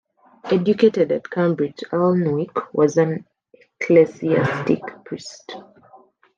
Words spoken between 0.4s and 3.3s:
Educated at Cambridge, Alnwick was an